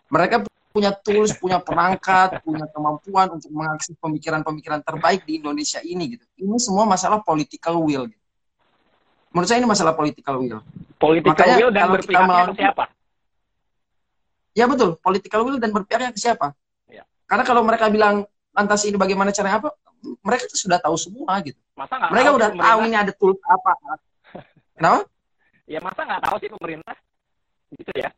[0.07, 6.25] Mereka punya tools, punya perangkat, punya kemampuan untuk mengakses pemikiran-pemikiran terbaik di Indonesia ini gitu.
[6.39, 8.07] Ini semua masalah political will.
[8.07, 8.24] Gitu.
[9.35, 10.63] Menurut saya ini masalah political will.
[10.95, 12.85] Political Makanya, will dan kalau berpihaknya ke siapa?
[14.55, 16.55] Ya betul, political will dan berpihaknya ke siapa?
[16.87, 17.03] Ya.
[17.27, 19.59] Karena kalau mereka bilang lantas ini bagaimana caranya?
[19.59, 19.75] Apa?
[20.23, 21.59] Mereka tuh sudah tahu semua gitu.
[21.75, 23.73] Masa gak mereka tahu udah tahu ini ada tool apa.
[24.79, 25.03] Kenapa?
[25.67, 26.97] Ya masa nggak tahu sih pemerintah?
[27.75, 28.09] Gitu ya.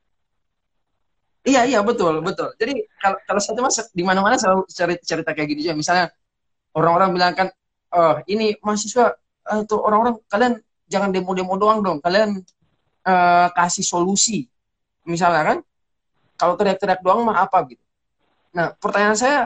[1.47, 2.53] Iya iya betul betul.
[2.61, 5.79] Jadi kalau kalau satu mas di mana mana selalu cerita, cerita kayak gini juga.
[5.79, 6.07] Misalnya
[6.77, 7.49] orang-orang bilang kan
[7.95, 9.15] oh ini mahasiswa
[9.47, 12.43] atau orang-orang kalian jangan demo-demo doang dong kalian
[13.07, 14.47] uh, kasih solusi
[15.07, 15.59] misalnya kan
[16.37, 17.83] kalau teriak-teriak doang mah apa gitu
[18.55, 19.39] nah pertanyaan saya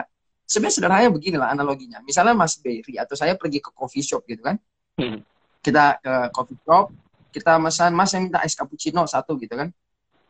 [0.51, 2.03] sebenarnya sederhananya beginilah analoginya.
[2.03, 4.59] Misalnya Mas Berry atau saya pergi ke coffee shop gitu kan.
[4.99, 5.23] Hmm.
[5.63, 6.91] Kita ke coffee shop,
[7.31, 9.71] kita pesan Mas yang minta es cappuccino satu gitu kan.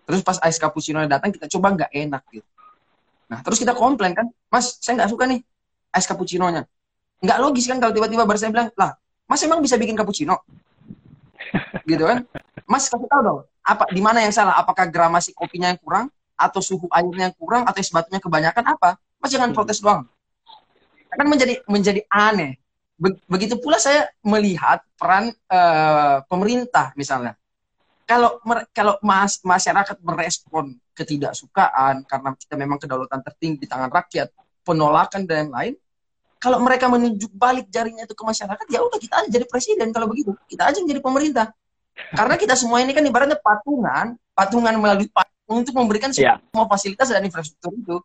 [0.06, 2.46] Terus pas es cappuccino datang kita coba nggak enak gitu.
[3.34, 5.42] Nah terus kita komplain kan, Mas saya nggak suka nih
[5.90, 6.70] es cappuccino-nya.
[7.26, 8.94] Nggak logis kan kalau tiba-tiba baru saya bilang, lah
[9.26, 10.38] Mas emang bisa bikin cappuccino?
[11.86, 12.24] Gitu kan.
[12.66, 14.58] Mas kasih tahu dong, apa di mana yang salah?
[14.58, 16.06] Apakah gramasi kopinya yang kurang?
[16.40, 17.64] Atau suhu airnya yang kurang?
[17.70, 18.64] Atau es batunya kebanyakan?
[18.78, 18.98] Apa?
[19.22, 20.10] Mas jangan protes doang.
[21.12, 22.58] Akan menjadi menjadi aneh.
[23.28, 27.34] Begitu pula saya melihat peran uh, pemerintah misalnya.
[28.06, 28.38] Kalau
[28.76, 34.30] kalau mas, masyarakat merespon ketidaksukaan karena kita memang kedaulatan tertinggi di tangan rakyat,
[34.62, 35.74] penolakan dan lain-lain,
[36.42, 40.10] kalau mereka menunjuk balik jarinya itu ke masyarakat, ya udah kita aja jadi presiden kalau
[40.10, 40.34] begitu.
[40.50, 41.48] Kita aja menjadi pemerintah.
[42.18, 45.06] Karena kita semua ini kan ibaratnya patungan, patungan melalui
[45.46, 46.42] untuk memberikan yeah.
[46.50, 47.96] semua fasilitas dan infrastruktur itu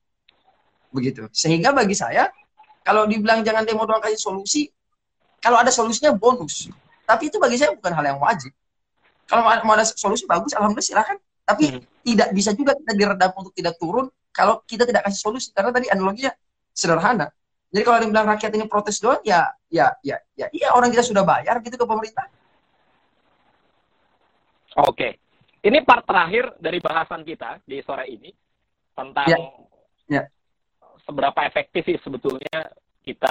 [0.93, 1.23] begitu.
[1.33, 2.29] Sehingga bagi saya
[2.85, 4.69] kalau dibilang jangan demo doang kasih solusi,
[5.41, 6.69] kalau ada solusinya bonus.
[7.09, 8.53] Tapi itu bagi saya bukan hal yang wajib.
[9.27, 11.17] Kalau mau ada solusi bagus, alhamdulillah silakan.
[11.47, 11.83] Tapi hmm.
[12.03, 15.49] tidak bisa juga kita diredam untuk tidak turun kalau kita tidak kasih solusi.
[15.51, 16.35] Karena tadi analoginya
[16.75, 17.31] sederhana.
[17.77, 21.05] Jadi kalau ada bilang rakyat ini protes doang, ya, ya, ya, ya, iya orang kita
[21.05, 22.25] sudah bayar gitu ke pemerintah.
[24.81, 25.21] Oke,
[25.61, 28.33] ini part terakhir dari bahasan kita di sore ini
[28.97, 29.39] tentang ya.
[30.09, 30.23] Ya
[31.07, 32.67] seberapa efektif sih sebetulnya
[33.07, 33.31] kita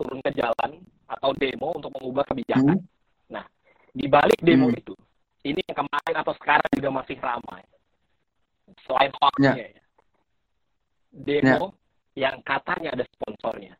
[0.00, 2.80] turun ke jalan atau demo untuk mengubah kebijakan.
[2.80, 2.88] Hmm.
[3.28, 3.44] Nah,
[3.92, 4.80] di balik demo hmm.
[4.80, 4.96] itu,
[5.44, 7.62] ini yang kemarin atau sekarang juga masih ramai.
[8.88, 9.70] Selain hoaxnya, yeah.
[9.76, 9.82] ya.
[11.12, 11.81] demo yeah.
[12.16, 13.74] Yang katanya ada sponsornya.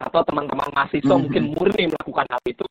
[0.00, 1.22] Atau teman-teman mahasiswa hmm.
[1.28, 2.64] mungkin murni melakukan hal itu,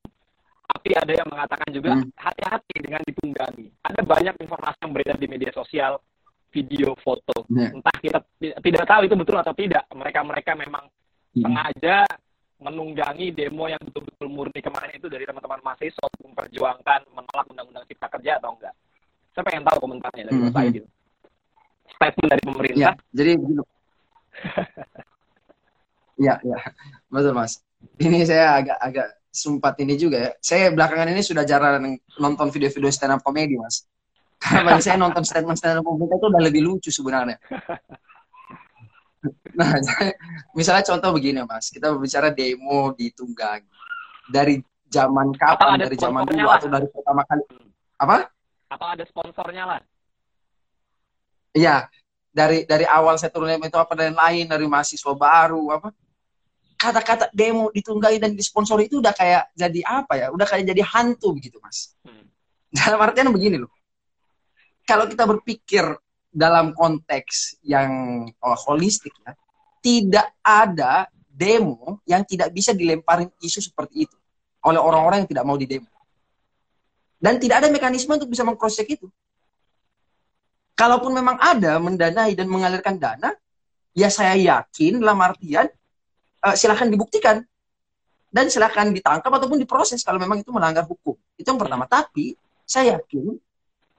[0.69, 2.09] tapi ada yang mengatakan juga hmm.
[2.17, 3.67] hati-hati dengan ditunggangi.
[3.85, 6.01] Ada banyak informasi yang beredar di media sosial,
[6.49, 7.45] video, foto.
[7.49, 7.73] Yeah.
[7.73, 9.85] Entah kita tidak tahu itu betul atau tidak.
[9.93, 10.85] Mereka-mereka memang
[11.37, 11.41] hmm.
[11.41, 12.05] sengaja
[12.59, 18.07] menunggangi demo yang betul-betul murni kemarin itu dari teman-teman mahasiswa untuk memperjuangkan menolak undang-undang cipta
[18.11, 18.75] kerja atau enggak?
[19.31, 20.85] Saya pengen tahu komentarnya dari Mas Aidil.
[20.85, 20.97] Hmm.
[21.97, 22.93] Statement dari pemerintah.
[22.93, 23.31] Ya, jadi
[24.39, 24.61] gitu.
[26.25, 26.57] ya, ya,
[27.11, 27.59] betul Mas.
[27.99, 30.31] Ini saya agak-agak sempat ini juga ya.
[30.41, 33.85] Saya belakangan ini sudah jarang nonton video-video stand up komedi Mas.
[34.41, 37.37] Karena bagi saya nonton statement stand up komedi itu udah lebih lucu sebenarnya.
[39.51, 39.75] Nah,
[40.55, 43.59] misalnya contoh begini mas, kita berbicara demo di Tunggang
[44.31, 46.55] dari zaman kapan, dari zaman dulu lah.
[46.55, 47.43] atau dari pertama kali
[47.99, 48.17] apa?
[48.71, 49.79] Apa ada sponsornya lah?
[51.51, 51.89] Iya,
[52.29, 55.89] dari dari awal saya turun itu apa dan lain dari mahasiswa baru apa?
[56.79, 60.27] Kata-kata demo ditunggangi dan disponsori itu udah kayak jadi apa ya?
[60.31, 61.97] Udah kayak jadi hantu begitu mas.
[62.07, 62.23] Hmm.
[62.71, 63.73] Dalam artian begini loh.
[64.87, 65.85] Kalau kita berpikir
[66.29, 69.33] dalam konteks yang oh, holistik ya,
[69.81, 74.17] tidak ada demo yang tidak bisa dilemparin isu seperti itu
[74.65, 75.87] oleh orang-orang yang tidak mau didemo.
[77.19, 79.07] Dan tidak ada mekanisme untuk bisa mengcross check itu.
[80.79, 83.35] Kalaupun memang ada mendanai dan mengalirkan dana,
[83.91, 85.67] ya saya yakin dalam artian
[86.39, 87.43] uh, silahkan dibuktikan
[88.31, 91.19] dan silahkan ditangkap ataupun diproses kalau memang itu melanggar hukum.
[91.35, 91.83] Itu yang pertama.
[91.83, 93.35] Tapi saya yakin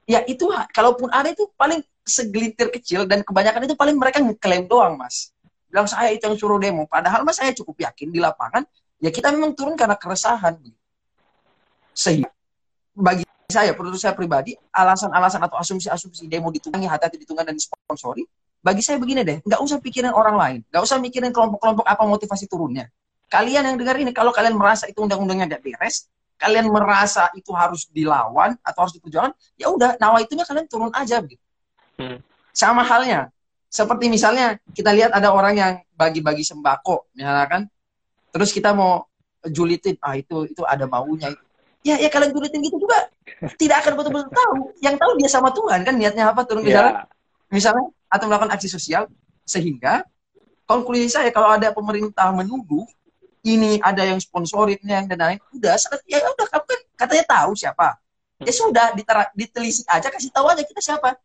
[0.09, 4.97] ya itu kalaupun ada itu paling segelintir kecil dan kebanyakan itu paling mereka ngeklaim doang
[4.97, 5.31] mas
[5.71, 8.65] bilang saya itu yang suruh demo padahal mas saya cukup yakin di lapangan
[8.99, 10.57] ya kita memang turun karena keresahan
[11.95, 12.27] sehingga
[12.91, 18.23] bagi saya menurut saya pribadi alasan-alasan atau asumsi-asumsi demo ditunggangi hati-hati ditunggang dan disponsori
[18.63, 22.47] bagi saya begini deh nggak usah pikirin orang lain nggak usah mikirin kelompok-kelompok apa motivasi
[22.47, 22.87] turunnya
[23.27, 26.07] kalian yang dengar ini kalau kalian merasa itu undang-undangnya nggak beres
[26.39, 31.21] kalian merasa itu harus dilawan atau harus diperjuangkan ya udah nawa itu kalian turun aja
[31.21, 31.43] gitu
[32.01, 32.17] Hmm.
[32.51, 33.29] Sama halnya,
[33.69, 37.61] seperti misalnya kita lihat ada orang yang bagi-bagi sembako, misalnya kan,
[38.33, 39.05] terus kita mau
[39.45, 41.43] julitin, ah itu itu ada maunya itu.
[41.85, 43.09] Ya, ya kalian julitin gitu juga
[43.57, 44.55] tidak akan betul-betul tahu.
[44.81, 46.77] Yang tahu dia sama Tuhan kan niatnya apa turun ke yeah.
[46.79, 46.93] jalan,
[47.53, 49.07] misalnya atau melakukan aksi sosial,
[49.47, 50.03] sehingga
[50.67, 52.87] konklusi saya kalau ada pemerintah menunggu
[53.41, 55.73] ini ada yang sponsorin yang dan lain udah
[56.05, 57.97] ya udah kamu kan katanya tahu siapa
[58.37, 58.93] ya sudah
[59.33, 61.17] ditelisik aja kasih tahu aja kita siapa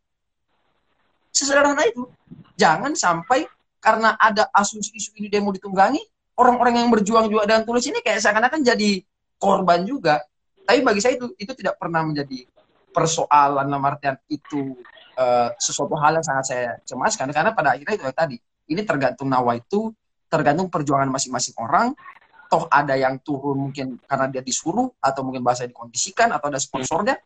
[1.37, 2.09] Sesederhana itu.
[2.57, 3.45] Jangan sampai
[3.85, 6.01] karena ada asumsi isu ini demo ditunggangi,
[6.41, 9.05] orang-orang yang berjuang juga dengan tulis ini kayak seakan-akan jadi
[9.37, 10.25] korban juga.
[10.67, 12.43] Tapi bagi saya itu itu tidak pernah menjadi
[12.91, 14.75] persoalan dalam artian itu
[15.21, 18.37] uh, sesuatu hal yang sangat saya cemaskan karena pada akhirnya itu tadi
[18.73, 19.93] ini tergantung nawa itu
[20.33, 21.93] tergantung perjuangan masing-masing orang
[22.47, 27.19] toh ada yang turun mungkin karena dia disuruh atau mungkin bahasa dikondisikan atau ada sponsornya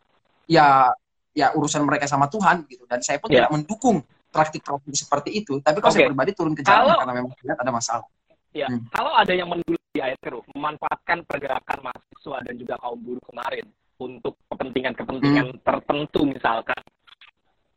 [0.49, 0.91] ya
[1.31, 3.45] ya urusan mereka sama Tuhan gitu dan saya pun yeah.
[3.45, 6.03] tidak mendukung praktik-praktik seperti itu tapi kalau okay.
[6.03, 8.07] saya pribadi turun ke jalan kalau, karena memang tidak ada masalah
[8.51, 8.91] ya hmm.
[8.91, 13.65] kalau ada yang mendulang di air keruh memanfaatkan pergerakan mahasiswa dan juga kaum buruh kemarin
[14.01, 15.61] untuk kepentingan-kepentingan hmm.
[15.61, 16.81] tertentu misalkan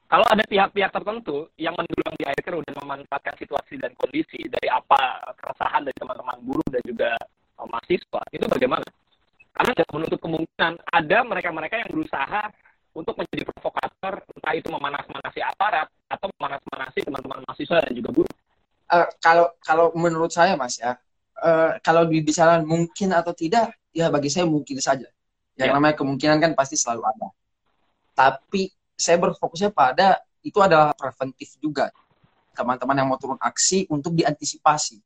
[0.06, 4.70] kalau ada pihak-pihak tertentu yang mendulang di air keruh dan memanfaatkan situasi dan kondisi dari
[4.70, 7.10] apa keresahan dari teman-teman buruh dan juga
[7.58, 8.86] mahasiswa itu bagaimana
[9.54, 12.42] karena tidak menutup kemungkinan ada mereka-mereka yang berusaha
[12.94, 18.30] untuk menjadi provokator, entah itu memanas-manasi aparat atau memanas-manasi teman-teman mahasiswa dan juga guru?
[18.86, 20.94] Uh, kalau kalau menurut saya mas ya,
[21.44, 25.06] uh, kalau dibicara mungkin atau tidak, ya bagi saya mungkin saja.
[25.54, 25.76] Yang yeah.
[25.76, 27.28] namanya kemungkinan kan pasti selalu ada.
[28.16, 31.92] Tapi saya berfokusnya pada itu adalah preventif juga.
[32.56, 34.98] Teman-teman yang mau turun aksi untuk diantisipasi.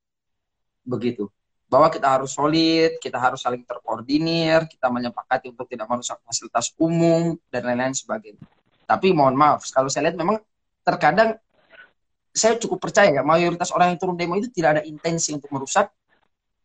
[0.86, 1.26] Begitu
[1.68, 7.36] bahwa kita harus solid, kita harus saling terkoordinir, kita menyepakati untuk tidak merusak fasilitas umum
[7.52, 8.40] dan lain-lain sebagainya.
[8.88, 10.40] Tapi mohon maaf, kalau saya lihat memang
[10.80, 11.36] terkadang
[12.32, 15.92] saya cukup percaya ya mayoritas orang yang turun demo itu tidak ada intensi untuk merusak.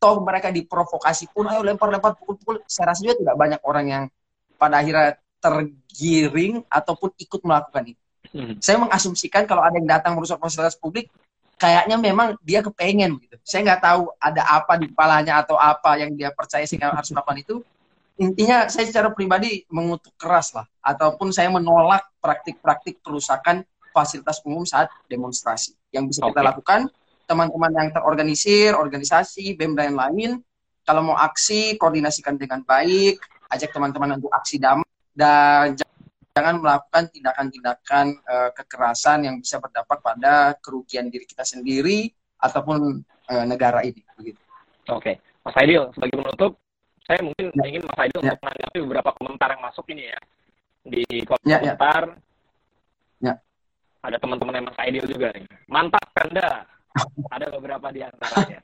[0.04, 2.60] Toh mereka diprovokasi pun, ayo lempar-lempar, pukul-pukul.
[2.68, 4.04] Saya rasa juga tidak banyak orang yang
[4.60, 8.04] pada akhirnya tergiring ataupun ikut melakukan itu.
[8.36, 8.60] Hmm.
[8.60, 11.08] Saya mengasumsikan kalau ada yang datang merusak fasilitas publik,
[11.56, 13.40] kayaknya memang dia kepengen gitu.
[13.48, 17.40] Saya nggak tahu ada apa di kepalanya atau apa yang dia percaya sehingga harus melakukan
[17.40, 17.56] itu.
[18.20, 23.64] Intinya saya secara pribadi mengutuk keras lah, ataupun saya menolak praktik-praktik perusakan
[23.96, 25.74] fasilitas umum saat demonstrasi.
[25.96, 26.92] Yang bisa kita lakukan,
[27.34, 30.38] teman-teman yang terorganisir, organisasi, BEM dan lain,
[30.86, 33.18] kalau mau aksi, koordinasikan dengan baik,
[33.50, 34.86] ajak teman-teman untuk aksi damai,
[35.18, 35.74] dan
[36.38, 43.46] jangan melakukan tindakan-tindakan uh, kekerasan yang bisa berdampak pada kerugian diri kita sendiri ataupun uh,
[43.50, 44.02] negara ini.
[44.14, 44.42] Begitu.
[44.94, 46.52] Oke, Mas Aidil, sebagai penutup,
[47.08, 47.64] saya mungkin ya.
[47.66, 48.36] ingin Mas Aidil ya.
[48.36, 50.20] untuk menanggapi beberapa komentar yang masuk ini ya
[50.84, 51.50] di komentar.
[51.50, 53.34] Ya, ya.
[53.34, 53.34] ya.
[54.04, 55.48] Ada teman-teman yang Mas Aidil juga nih.
[55.72, 56.68] Mantap Kanda.
[57.34, 58.60] Ada beberapa di antaranya.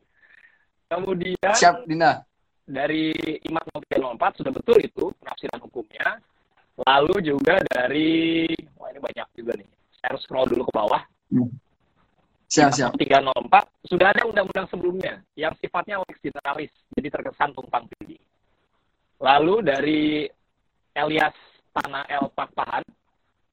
[0.90, 2.22] Kemudian Siap, Dina.
[2.70, 3.14] Dari
[3.50, 6.22] Imat 04 sudah betul itu penafsiran hukumnya.
[6.86, 8.46] Lalu juga dari
[8.78, 9.68] wah ini banyak juga nih.
[10.00, 11.02] Saya harus scroll dulu ke bawah.
[11.34, 11.50] Hmm.
[12.50, 12.92] Siap, siap.
[12.98, 18.18] 304 sudah ada undang-undang sebelumnya yang sifatnya lex generalis, jadi terkesan tumpang tindih.
[19.22, 20.02] Lalu dari
[20.98, 21.38] Elias
[21.70, 22.82] Tanah El Pakpahan,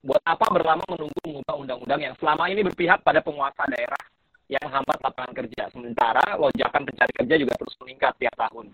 [0.01, 4.01] buat apa berlama menunggu mengubah undang-undang yang selama ini berpihak pada penguasa daerah
[4.47, 5.67] yang hambat lapangan kerja.
[5.71, 8.71] Sementara lonjakan pencari kerja juga terus meningkat tiap tahun.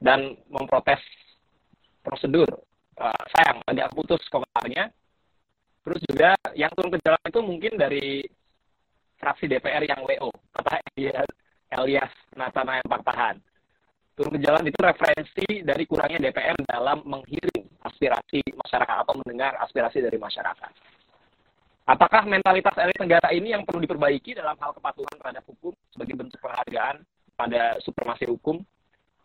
[0.00, 1.00] Dan memprotes
[2.00, 2.48] prosedur.
[3.00, 4.92] Uh, sayang, agak putus komentarnya.
[5.80, 8.06] Terus juga yang turun ke jalan itu mungkin dari
[9.16, 10.80] fraksi DPR yang WO, kata
[11.72, 13.36] Elias Nathanael Paktahan.
[14.16, 20.04] Turun ke jalan itu referensi dari kurangnya DPR dalam menghiring aspirasi masyarakat atau mendengar aspirasi
[20.04, 20.89] dari masyarakat.
[21.90, 26.38] Apakah mentalitas elit negara ini yang perlu diperbaiki dalam hal kepatuhan terhadap hukum sebagai bentuk
[26.38, 27.02] penghargaan
[27.34, 28.62] pada supremasi hukum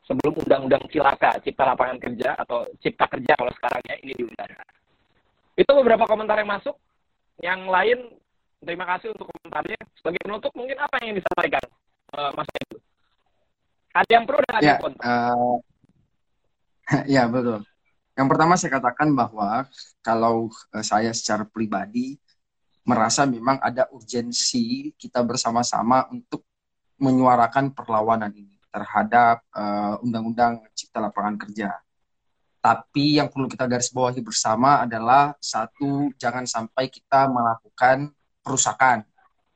[0.02, 4.66] sebelum undang-undang cilaka cipta lapangan kerja atau cipta kerja kalau sekarang ya ini diundangkan.
[5.54, 6.74] Itu beberapa komentar yang masuk.
[7.38, 7.98] Yang lain
[8.66, 9.80] terima kasih untuk komentarnya.
[10.02, 11.64] Sebagai penutup mungkin apa yang disampaikan
[12.18, 12.82] uh, Mas Edu?
[13.94, 15.06] Ada yang pro dan ada ya, yang kontra.
[15.06, 15.58] Uh,
[17.06, 17.62] ya betul.
[18.18, 19.70] Yang pertama saya katakan bahwa
[20.02, 22.18] kalau uh, saya secara pribadi
[22.86, 26.46] merasa memang ada urgensi kita bersama-sama untuk
[27.02, 29.42] menyuarakan perlawanan ini terhadap
[30.04, 31.74] undang-undang uh, Cipta Lapangan Kerja.
[32.62, 38.10] Tapi yang perlu kita garis bawahi bersama adalah satu, jangan sampai kita melakukan
[38.42, 39.06] perusakan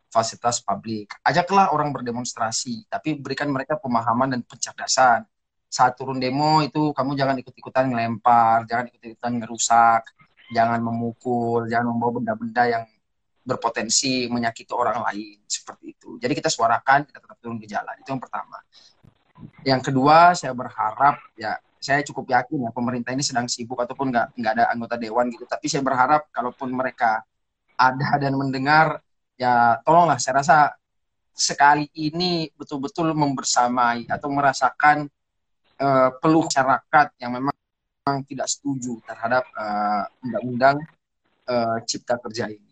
[0.09, 1.13] fasilitas publik.
[1.25, 5.25] Ajaklah orang berdemonstrasi, tapi berikan mereka pemahaman dan pencerdasan.
[5.69, 10.01] Saat turun demo itu kamu jangan ikut-ikutan ngelempar, jangan ikut-ikutan ngerusak,
[10.53, 12.83] jangan memukul, jangan membawa benda-benda yang
[13.49, 16.21] berpotensi menyakiti orang lain seperti itu.
[16.21, 17.97] Jadi kita suarakan, kita tetap turun ke jalan.
[17.97, 18.61] Itu yang pertama.
[19.65, 24.27] Yang kedua, saya berharap ya saya cukup yakin ya pemerintah ini sedang sibuk ataupun nggak
[24.35, 25.49] nggak ada anggota dewan gitu.
[25.49, 27.23] Tapi saya berharap kalaupun mereka
[27.79, 28.99] ada dan mendengar
[29.39, 30.57] ya tolonglah saya rasa
[31.31, 35.07] sekali ini betul-betul membersamai atau merasakan
[35.79, 37.55] uh, peluh masyarakat yang memang,
[38.27, 40.81] tidak setuju terhadap uh, undang-undang
[41.45, 42.68] uh, cipta kerja ini.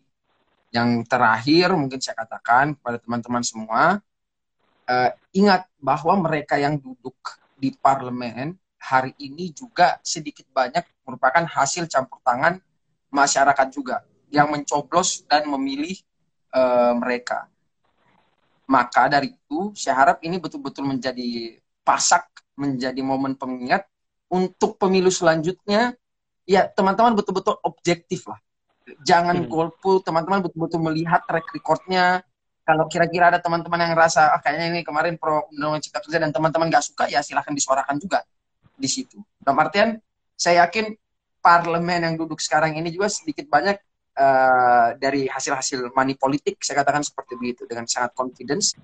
[0.68, 4.04] Yang terakhir mungkin saya katakan kepada teman-teman semua
[4.88, 7.16] uh, ingat bahwa mereka yang duduk
[7.56, 12.60] di parlemen hari ini juga sedikit banyak merupakan hasil campur tangan
[13.10, 15.96] masyarakat juga yang mencoblos dan memilih
[16.52, 17.48] uh, mereka.
[18.68, 23.88] Maka dari itu, saya harap ini betul-betul menjadi pasak, menjadi momen pengingat
[24.28, 25.96] untuk pemilu selanjutnya.
[26.44, 28.36] Ya, teman-teman betul-betul objektif lah.
[29.08, 29.48] Jangan hmm.
[29.48, 32.20] golput, teman-teman betul-betul melihat track recordnya.
[32.68, 36.28] Kalau kira-kira ada teman-teman yang rasa, ah, kayaknya ini kemarin pro undang cipta kerja dan
[36.28, 38.20] teman-teman nggak suka, ya silahkan disuarakan juga
[38.76, 39.16] di situ.
[39.40, 39.96] Dalam artian,
[40.36, 40.92] saya yakin
[41.40, 43.80] parlemen yang duduk sekarang ini juga sedikit banyak
[44.20, 48.76] uh, dari hasil-hasil money politik saya katakan seperti begitu dengan sangat confidence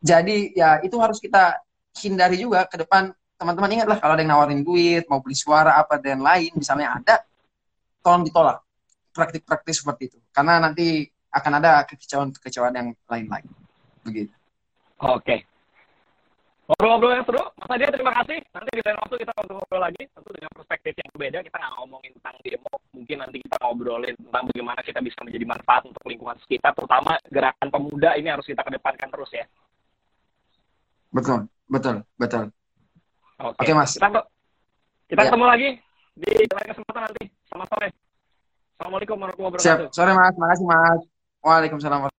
[0.00, 1.60] jadi ya itu harus kita
[2.00, 6.00] hindari juga ke depan teman-teman ingatlah kalau ada yang nawarin duit mau beli suara apa
[6.00, 7.20] dan lain misalnya ada
[8.00, 8.63] tolong ditolak
[9.14, 13.46] praktik-praktik seperti itu karena nanti akan ada kekecewaan-kekecewaan yang lain-lain
[14.02, 14.34] begitu
[14.98, 15.46] oke okay.
[16.64, 18.40] Ngobrol-ngobrol yang seru, Mas Nadia terima kasih.
[18.56, 21.38] Nanti di lain waktu kita ngobrol lagi, tentu dengan perspektif yang berbeda.
[21.44, 25.82] Kita nggak ngomongin tentang demo, mungkin nanti kita ngobrolin tentang bagaimana kita bisa menjadi manfaat
[25.84, 29.44] untuk lingkungan sekitar, terutama gerakan pemuda ini harus kita kedepankan terus ya.
[31.12, 32.44] Betul, betul, betul.
[33.44, 33.92] Oke, Oke Mas.
[34.00, 34.08] Kita,
[35.12, 35.26] kita ya.
[35.28, 35.68] ketemu lagi
[36.16, 37.24] di lain kesempatan nanti.
[37.44, 37.88] Selamat sore.
[38.74, 39.86] Assalamualaikum warahmatullahi wabarakatuh.
[39.86, 39.94] Siap.
[39.94, 41.00] Sore Mas, makasih Mas.
[41.46, 42.10] Waalaikumsalam